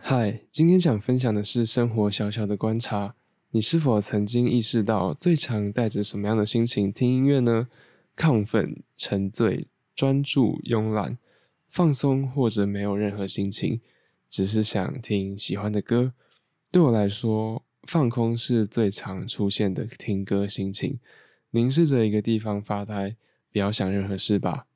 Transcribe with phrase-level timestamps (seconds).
[0.00, 3.14] 嗨今天想分享的是生活小小的观察。
[3.50, 7.68] 你是否曾经意识到最常带着什么样的心情听音乐呢？
[8.16, 11.18] 亢奋沉醉专注慵懒
[11.68, 13.80] 放松或者没有任何心情
[14.30, 16.14] 只是想听喜欢的歌。
[16.70, 20.98] 对我来说放空是最常出现的听歌心情。
[21.50, 23.16] 凝视着一个地方发呆
[23.52, 24.66] 不要想任何事吧